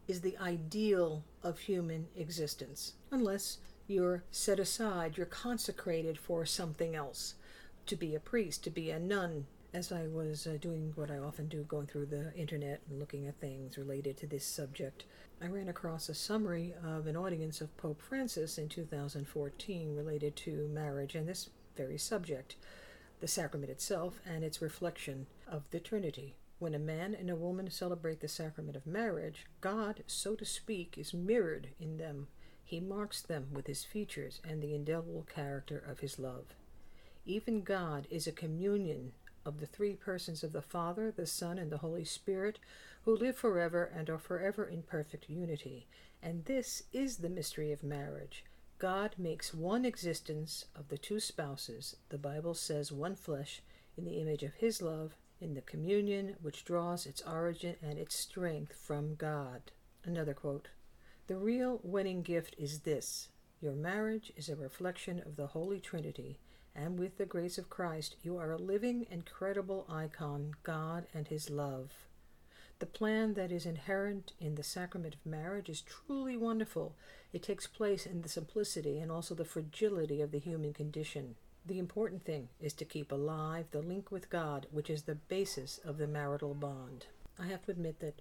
is 0.07 0.21
the 0.21 0.37
ideal 0.37 1.23
of 1.43 1.59
human 1.59 2.07
existence, 2.15 2.93
unless 3.11 3.57
you're 3.87 4.23
set 4.31 4.59
aside, 4.59 5.17
you're 5.17 5.25
consecrated 5.25 6.17
for 6.17 6.45
something 6.45 6.95
else. 6.95 7.35
To 7.87 7.95
be 7.95 8.15
a 8.15 8.19
priest, 8.19 8.63
to 8.63 8.69
be 8.69 8.89
a 8.89 8.99
nun, 8.99 9.47
as 9.73 9.91
I 9.91 10.07
was 10.07 10.47
uh, 10.47 10.57
doing 10.59 10.91
what 10.95 11.09
I 11.09 11.17
often 11.17 11.47
do, 11.47 11.63
going 11.63 11.87
through 11.87 12.07
the 12.07 12.33
internet 12.35 12.81
and 12.89 12.99
looking 12.99 13.25
at 13.25 13.39
things 13.39 13.77
related 13.77 14.17
to 14.17 14.27
this 14.27 14.45
subject, 14.45 15.05
I 15.41 15.47
ran 15.47 15.69
across 15.69 16.09
a 16.09 16.13
summary 16.13 16.73
of 16.83 17.07
an 17.07 17.15
audience 17.15 17.61
of 17.61 17.75
Pope 17.77 18.01
Francis 18.01 18.57
in 18.57 18.67
2014 18.67 19.95
related 19.95 20.35
to 20.37 20.67
marriage 20.73 21.15
and 21.15 21.27
this 21.27 21.49
very 21.77 21.97
subject, 21.97 22.57
the 23.21 23.29
sacrament 23.29 23.71
itself 23.71 24.19
and 24.25 24.43
its 24.43 24.61
reflection 24.61 25.27
of 25.47 25.63
the 25.71 25.79
Trinity. 25.79 26.35
When 26.59 26.75
a 26.75 26.79
man 26.79 27.15
and 27.15 27.29
a 27.29 27.35
woman 27.35 27.71
celebrate 27.71 28.19
the 28.19 28.27
sacrament 28.27 28.75
of 28.75 28.85
marriage, 28.85 29.45
God, 29.61 30.03
so 30.05 30.35
to 30.35 30.45
speak, 30.45 30.97
is 30.97 31.13
mirrored 31.13 31.69
in 31.79 31.97
them. 31.97 32.27
He 32.63 32.81
marks 32.81 33.21
them 33.21 33.47
with 33.53 33.67
his 33.67 33.85
features 33.85 34.41
and 34.47 34.61
the 34.61 34.75
indelible 34.75 35.25
character 35.33 35.81
of 35.87 36.01
his 36.01 36.19
love. 36.19 36.55
Even 37.25 37.61
God 37.61 38.07
is 38.09 38.27
a 38.27 38.31
communion 38.31 39.13
of 39.45 39.59
the 39.59 39.65
three 39.65 39.95
persons 39.95 40.43
of 40.43 40.51
the 40.51 40.61
Father, 40.61 41.11
the 41.11 41.25
Son, 41.25 41.57
and 41.57 41.71
the 41.71 41.79
Holy 41.79 42.05
Spirit, 42.05 42.59
who 43.03 43.15
live 43.15 43.35
forever 43.35 43.83
and 43.83 44.09
are 44.09 44.17
forever 44.17 44.65
in 44.65 44.83
perfect 44.83 45.29
unity. 45.29 45.87
And 46.21 46.45
this 46.45 46.83
is 46.93 47.17
the 47.17 47.29
mystery 47.29 47.71
of 47.71 47.83
marriage. 47.83 48.45
God 48.79 49.15
makes 49.17 49.53
one 49.53 49.85
existence 49.85 50.65
of 50.75 50.89
the 50.89 50.97
two 50.97 51.19
spouses. 51.19 51.95
The 52.09 52.17
Bible 52.17 52.53
says 52.53 52.91
one 52.91 53.15
flesh 53.15 53.61
in 53.97 54.05
the 54.05 54.19
image 54.19 54.43
of 54.43 54.55
his 54.55 54.81
love 54.81 55.15
in 55.39 55.53
the 55.53 55.61
communion 55.61 56.35
which 56.41 56.65
draws 56.65 57.05
its 57.05 57.21
origin 57.23 57.75
and 57.81 57.97
its 57.97 58.15
strength 58.15 58.73
from 58.75 59.15
God. 59.15 59.71
Another 60.03 60.33
quote 60.33 60.69
The 61.27 61.37
real 61.37 61.79
wedding 61.83 62.21
gift 62.21 62.55
is 62.57 62.79
this 62.79 63.29
your 63.61 63.73
marriage 63.73 64.33
is 64.35 64.49
a 64.49 64.55
reflection 64.55 65.21
of 65.23 65.35
the 65.35 65.45
Holy 65.47 65.79
Trinity, 65.79 66.39
and 66.75 66.97
with 66.97 67.17
the 67.17 67.25
grace 67.25 67.57
of 67.57 67.69
Christ, 67.69 68.15
you 68.23 68.37
are 68.37 68.51
a 68.51 68.57
living 68.57 69.05
and 69.11 69.25
credible 69.25 69.85
icon, 69.89 70.55
God 70.63 71.05
and 71.13 71.27
His 71.27 71.49
love. 71.49 71.91
The 72.79 72.85
plan 72.85 73.35
that 73.35 73.51
is 73.51 73.65
inherent 73.65 74.33
in 74.39 74.55
the 74.55 74.63
sacrament 74.63 75.13
of 75.13 75.25
marriage 75.25 75.69
is 75.69 75.81
truly 75.81 76.35
wonderful. 76.35 76.95
It 77.31 77.43
takes 77.43 77.67
place 77.67 78.05
in 78.05 78.21
the 78.21 78.29
simplicity 78.29 78.99
and 78.99 79.11
also 79.11 79.35
the 79.35 79.45
fragility 79.45 80.21
of 80.21 80.31
the 80.31 80.39
human 80.39 80.73
condition. 80.73 81.35
The 81.65 81.77
important 81.77 82.25
thing 82.25 82.49
is 82.59 82.73
to 82.73 82.85
keep 82.85 83.11
alive 83.11 83.67
the 83.69 83.81
link 83.81 84.09
with 84.09 84.31
God, 84.31 84.65
which 84.71 84.89
is 84.89 85.03
the 85.03 85.13
basis 85.15 85.79
of 85.85 85.99
the 85.99 86.07
marital 86.07 86.55
bond. 86.55 87.05
I 87.37 87.45
have 87.47 87.63
to 87.65 87.71
admit 87.71 87.99
that 87.99 88.19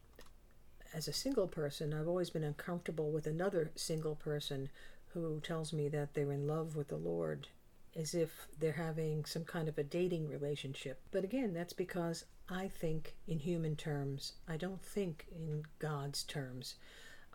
as 0.93 1.09
a 1.09 1.13
single 1.13 1.47
person, 1.47 1.95
I've 1.95 2.09
always 2.09 2.31
been 2.31 2.45
uncomfortable 2.45 3.11
with 3.11 3.27
another 3.27 3.71
single 3.77 4.17
person 4.17 4.69
who 5.15 5.41
tells 5.41 5.73
me 5.73 5.89
that 5.89 6.13
they're 6.13 6.33
in 6.33 6.47
love 6.47 6.77
with 6.77 6.89
the 6.89 6.97
Lord 6.97 7.49
as 7.97 8.15
if 8.15 8.31
they're 8.59 8.73
having 8.73 9.25
some 9.25 9.45
kind 9.45 9.69
of 9.69 9.79
a 9.79 9.83
dating 9.83 10.29
relationship. 10.29 11.01
But 11.11 11.25
again, 11.25 11.53
that's 11.53 11.73
because 11.73 12.25
I 12.49 12.69
think 12.69 13.17
in 13.27 13.39
human 13.39 13.77
terms. 13.77 14.35
I 14.49 14.57
don't 14.57 14.83
think 14.83 15.27
in 15.35 15.65
God's 15.79 16.23
terms. 16.23 16.77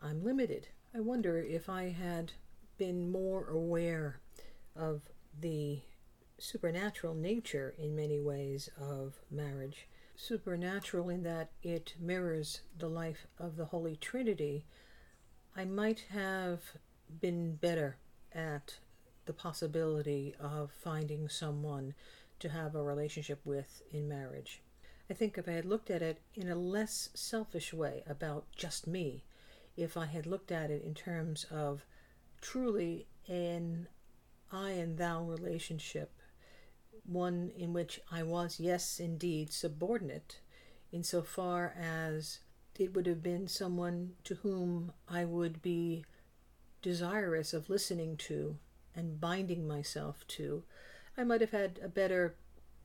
I'm 0.02 0.24
limited. 0.24 0.68
I 0.94 1.00
wonder 1.00 1.38
if 1.38 1.70
I 1.70 1.90
had 1.90 2.34
been 2.78 3.12
more 3.12 3.48
aware 3.48 4.20
of 4.76 5.02
the 5.40 5.82
supernatural 6.38 7.14
nature 7.14 7.74
in 7.78 7.96
many 7.96 8.20
ways 8.20 8.70
of 8.80 9.16
marriage. 9.32 9.88
Supernatural 10.16 11.10
in 11.10 11.24
that 11.24 11.52
it 11.64 11.96
mirrors 12.00 12.62
the 12.78 12.90
life 12.90 13.28
of 13.38 13.58
the 13.58 13.66
Holy 13.66 13.96
Trinity. 13.96 14.66
I 15.56 15.66
might 15.66 16.06
have 16.10 16.62
been 17.22 17.56
better 17.56 17.98
at 18.34 18.80
the 19.26 19.34
possibility 19.34 20.36
of 20.40 20.72
finding 20.72 21.30
someone 21.30 21.94
to 22.40 22.50
have 22.50 22.76
a 22.76 22.84
relationship 22.84 23.40
with 23.46 23.82
in 23.92 24.08
marriage. 24.08 24.62
I 25.10 25.14
think 25.14 25.38
if 25.38 25.48
I 25.48 25.54
had 25.54 25.66
looked 25.66 25.90
at 25.90 26.02
it 26.02 26.22
in 26.34 26.50
a 26.50 26.56
less 26.56 27.10
selfish 27.14 27.74
way 27.74 28.04
about 28.08 28.46
just 28.56 28.88
me, 28.88 29.24
if 29.78 29.98
I 29.98 30.06
had 30.06 30.26
looked 30.26 30.52
at 30.52 30.72
it 30.72 30.84
in 30.84 30.94
terms 30.94 31.46
of 31.52 31.86
truly 32.42 33.08
an 33.28 33.88
I 34.52 34.72
and 34.72 34.98
thou 34.98 35.24
relationship, 35.24 36.12
one 37.06 37.52
in 37.58 37.74
which 37.74 38.02
I 38.12 38.24
was, 38.24 38.60
yes, 38.60 39.00
indeed, 39.00 39.52
subordinate, 39.52 40.40
insofar 40.92 41.74
as 41.80 42.40
it 42.80 42.94
would 42.94 43.06
have 43.06 43.22
been 43.24 43.48
someone 43.48 44.14
to 44.24 44.36
whom 44.36 44.92
I 45.08 45.26
would 45.26 45.62
be 45.62 46.06
desirous 46.82 47.54
of 47.54 47.70
listening 47.70 48.18
to 48.18 48.58
and 48.96 49.20
binding 49.20 49.68
myself 49.68 50.26
to, 50.30 50.64
I 51.18 51.24
might 51.24 51.42
have 51.42 51.52
had 51.52 51.80
a 51.84 51.90
better 51.90 52.36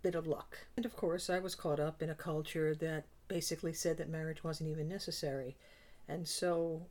bit 0.02 0.14
of 0.14 0.26
luck. 0.26 0.58
And 0.76 0.86
of 0.86 0.96
course, 0.96 1.28
I 1.28 1.38
was 1.38 1.54
caught 1.54 1.80
up 1.80 2.02
in 2.02 2.10
a 2.10 2.14
culture 2.14 2.74
that 2.76 3.04
basically 3.28 3.72
said 3.72 3.96
that 3.98 4.08
marriage 4.08 4.42
wasn't 4.42 4.70
even 4.70 4.88
necessary. 4.88 5.56
And 6.08 6.26
so 6.26 6.86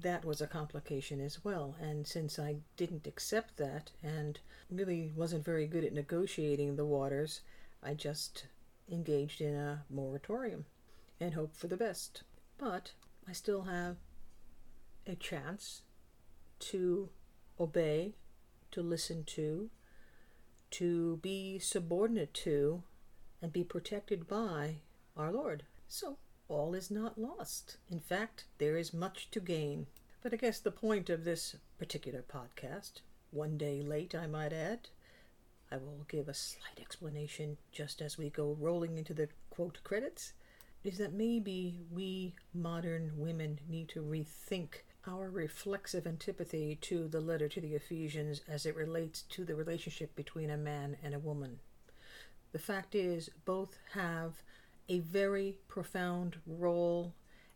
that 0.00 0.24
was 0.24 0.40
a 0.40 0.46
complication 0.46 1.20
as 1.20 1.44
well. 1.44 1.76
And 1.80 2.06
since 2.06 2.38
I 2.38 2.56
didn't 2.76 3.06
accept 3.06 3.56
that 3.56 3.92
and 4.02 4.38
really 4.70 5.12
wasn't 5.14 5.44
very 5.44 5.66
good 5.66 5.84
at 5.84 5.92
negotiating 5.92 6.76
the 6.76 6.84
waters, 6.84 7.40
I 7.82 7.94
just 7.94 8.46
engaged 8.90 9.40
in 9.40 9.54
a 9.54 9.84
moratorium 9.90 10.64
and 11.20 11.34
hoped 11.34 11.56
for 11.56 11.68
the 11.68 11.76
best. 11.76 12.22
But 12.58 12.92
I 13.28 13.32
still 13.32 13.62
have 13.62 13.96
a 15.06 15.14
chance 15.14 15.82
to 16.60 17.08
obey, 17.58 18.14
to 18.72 18.82
listen 18.82 19.24
to, 19.24 19.70
to 20.72 21.16
be 21.18 21.58
subordinate 21.58 22.34
to, 22.34 22.82
and 23.40 23.52
be 23.52 23.64
protected 23.64 24.26
by 24.28 24.76
our 25.16 25.32
Lord. 25.32 25.64
So 25.86 26.18
all 26.48 26.74
is 26.74 26.90
not 26.90 27.18
lost. 27.18 27.76
In 27.90 28.00
fact, 28.00 28.44
there 28.58 28.76
is 28.76 28.92
much 28.94 29.30
to 29.30 29.40
gain. 29.40 29.86
But 30.22 30.32
I 30.32 30.36
guess 30.36 30.58
the 30.58 30.70
point 30.70 31.10
of 31.10 31.24
this 31.24 31.56
particular 31.78 32.22
podcast, 32.22 33.00
one 33.30 33.56
day 33.56 33.82
late, 33.82 34.14
I 34.14 34.26
might 34.26 34.52
add, 34.52 34.88
I 35.70 35.76
will 35.76 36.06
give 36.08 36.28
a 36.28 36.34
slight 36.34 36.80
explanation 36.80 37.58
just 37.70 38.00
as 38.00 38.18
we 38.18 38.30
go 38.30 38.56
rolling 38.58 38.98
into 38.98 39.14
the 39.14 39.28
quote 39.50 39.78
credits, 39.84 40.32
is 40.82 40.98
that 40.98 41.12
maybe 41.12 41.80
we 41.90 42.34
modern 42.54 43.12
women 43.16 43.60
need 43.68 43.88
to 43.90 44.00
rethink 44.00 44.82
our 45.06 45.30
reflexive 45.30 46.06
antipathy 46.06 46.76
to 46.82 47.08
the 47.08 47.20
letter 47.20 47.48
to 47.48 47.60
the 47.60 47.74
Ephesians 47.74 48.42
as 48.48 48.66
it 48.66 48.76
relates 48.76 49.22
to 49.22 49.44
the 49.44 49.54
relationship 49.54 50.14
between 50.14 50.50
a 50.50 50.56
man 50.56 50.96
and 51.02 51.14
a 51.14 51.18
woman. 51.18 51.60
The 52.52 52.58
fact 52.58 52.94
is, 52.94 53.30
both 53.44 53.78
have 53.92 54.42
a 54.88 55.00
very 55.00 55.58
profound 55.68 56.36
role 56.46 57.14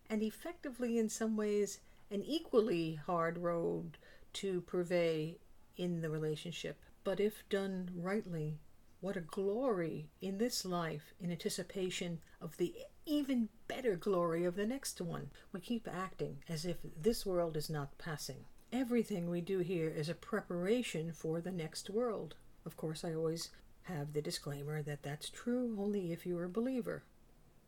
and 0.08 0.22
effectively, 0.22 0.98
in 0.98 1.08
some 1.08 1.36
ways, 1.36 1.80
an 2.10 2.22
equally 2.22 2.94
hard 2.94 3.38
road 3.38 3.96
to 4.34 4.60
purvey 4.62 5.38
in 5.76 6.02
the 6.02 6.10
relationship. 6.10 6.78
But 7.04 7.18
if 7.18 7.48
done 7.48 7.90
rightly, 7.94 8.58
what 9.00 9.16
a 9.16 9.20
glory 9.20 10.10
in 10.20 10.38
this 10.38 10.64
life 10.64 11.14
in 11.20 11.30
anticipation 11.32 12.20
of 12.40 12.56
the 12.58 12.74
even 13.06 13.48
better 13.68 13.96
glory 13.96 14.44
of 14.44 14.56
the 14.56 14.66
next 14.66 15.00
one. 15.00 15.30
We 15.52 15.60
keep 15.60 15.88
acting 15.88 16.38
as 16.48 16.64
if 16.64 16.76
this 17.00 17.26
world 17.26 17.56
is 17.56 17.68
not 17.68 17.98
passing. 17.98 18.44
Everything 18.72 19.28
we 19.28 19.40
do 19.40 19.58
here 19.58 19.90
is 19.90 20.08
a 20.08 20.14
preparation 20.14 21.12
for 21.12 21.40
the 21.40 21.52
next 21.52 21.90
world. 21.90 22.36
Of 22.64 22.76
course, 22.76 23.04
I 23.04 23.14
always 23.14 23.50
have 23.84 24.12
the 24.12 24.22
disclaimer 24.22 24.82
that 24.82 25.02
that's 25.02 25.28
true 25.28 25.76
only 25.78 26.12
if 26.12 26.24
you're 26.24 26.44
a 26.44 26.48
believer. 26.48 27.02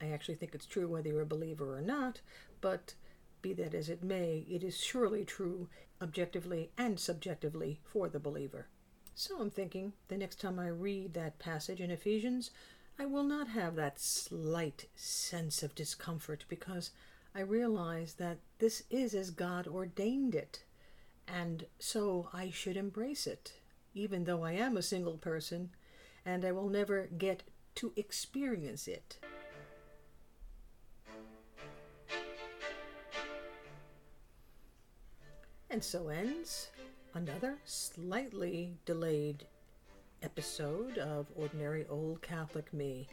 I 0.01 0.09
actually 0.09 0.37
think 0.37 0.55
it's 0.55 0.67
true 0.67 0.89
whether 0.89 1.09
you're 1.09 1.23
a 1.23 1.27
believer 1.27 1.77
or 1.77 1.81
not, 1.81 2.21
but 2.61 2.95
be 3.43 3.53
that 3.55 3.75
as 3.75 3.89
it 3.89 4.03
may, 4.03 4.47
it 4.49 4.63
is 4.63 4.81
surely 4.81 5.25
true 5.25 5.69
objectively 6.01 6.71
and 6.79 6.99
subjectively 6.99 7.81
for 7.85 8.09
the 8.09 8.21
believer. 8.21 8.69
So 9.15 9.39
I'm 9.41 9.51
thinking 9.51 9.93
the 10.09 10.17
next 10.17 10.41
time 10.41 10.59
I 10.59 10.69
read 10.69 11.15
that 11.15 11.39
passage 11.39 11.81
in 11.81 11.91
Ephesians, 11.91 12.51
I 12.99 13.07
will 13.07 13.25
not 13.25 13.49
have 13.49 13.75
that 13.77 13.99
slight 13.99 14.87
sense 14.95 15.63
of 15.63 15.75
discomfort 15.75 16.45
because 16.49 16.91
I 17.35 17.41
realize 17.41 18.15
that 18.15 18.39
this 18.59 18.85
is 18.89 19.15
as 19.15 19.31
God 19.31 19.67
ordained 19.67 20.35
it, 20.35 20.65
and 21.27 21.67
so 21.79 22.29
I 22.33 22.51
should 22.51 22.77
embrace 22.77 23.27
it, 23.27 23.55
even 23.95 24.25
though 24.25 24.45
I 24.45 24.53
am 24.53 24.77
a 24.77 24.83
single 24.83 25.19
person 25.19 25.71
and 26.25 26.45
I 26.45 26.53
will 26.53 26.69
never 26.69 27.09
get 27.19 27.43
to 27.77 27.93
experience 27.97 28.89
it. 28.89 29.19
And 35.69 35.83
so 35.83 36.09
ends 36.09 36.71
another 37.15 37.59
slightly 37.65 38.77
delayed 38.87 39.47
episode 40.25 40.97
of 40.97 41.27
Ordinary 41.37 41.85
Old 41.91 42.23
Catholic 42.23 42.73
Me. 42.73 43.07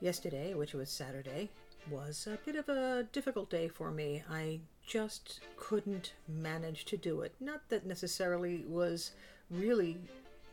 Yesterday, 0.00 0.54
which 0.54 0.72
was 0.72 0.88
Saturday, 0.88 1.50
was 1.90 2.26
a 2.26 2.38
bit 2.46 2.56
of 2.56 2.68
a 2.70 3.06
difficult 3.12 3.50
day 3.50 3.68
for 3.68 3.90
me. 3.90 4.22
I 4.30 4.60
just 4.86 5.40
couldn't 5.56 6.14
manage 6.26 6.86
to 6.86 6.96
do 6.96 7.20
it. 7.20 7.34
Not 7.38 7.68
that 7.68 7.84
necessarily 7.84 8.64
was 8.66 9.10
really 9.50 9.98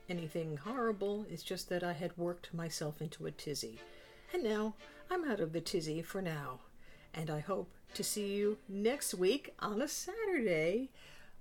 anything 0.10 0.58
horrible, 0.58 1.26
it's 1.30 1.44
just 1.44 1.70
that 1.70 1.84
I 1.84 1.94
had 1.94 2.18
worked 2.18 2.54
myself 2.54 3.02
into 3.02 3.26
a 3.26 3.32
tizzy. 3.32 3.80
And 4.34 4.44
now 4.44 4.76
I'm 5.10 5.24
out 5.30 5.40
of 5.40 5.54
the 5.54 5.62
tizzy 5.62 6.02
for 6.02 6.22
now. 6.22 6.60
And 7.14 7.30
I 7.30 7.40
hope 7.40 7.72
to 7.94 8.04
see 8.04 8.36
you 8.36 8.58
next 8.68 9.14
week 9.14 9.54
on 9.60 9.82
a 9.82 9.88
Saturday 9.88 10.90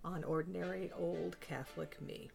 on 0.04 0.22
Ordinary 0.22 0.92
Old 0.96 1.40
Catholic 1.40 2.00
Me. 2.00 2.30